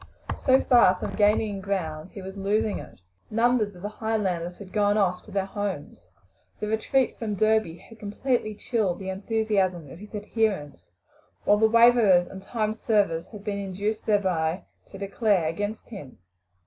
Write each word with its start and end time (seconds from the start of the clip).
So 0.39 0.59
far 0.61 0.95
from 0.95 1.13
gaining 1.15 1.61
ground, 1.61 2.09
he 2.13 2.23
was 2.23 2.35
losing 2.35 2.79
it. 2.79 3.01
Numbers 3.29 3.75
of 3.75 3.83
the 3.83 3.89
Highlanders 3.89 4.57
had 4.57 4.73
gone 4.73 4.97
off 4.97 5.21
to 5.25 5.29
their 5.31 5.45
homes. 5.45 6.09
The 6.59 6.67
retreat 6.67 7.19
from 7.19 7.35
Derby 7.35 7.77
had 7.77 7.99
completely 7.99 8.55
chilled 8.55 8.97
the 8.97 9.11
enthusiasm 9.11 9.91
of 9.91 9.99
his 9.99 10.15
adherents, 10.15 10.89
while 11.45 11.57
the 11.57 11.69
waverers 11.69 12.25
and 12.25 12.41
time 12.41 12.73
servers 12.73 13.27
had 13.27 13.43
been 13.43 13.59
induced 13.59 14.07
thereby 14.07 14.63
to 14.87 14.97
declare 14.97 15.47
against 15.47 15.89
him. 15.89 16.17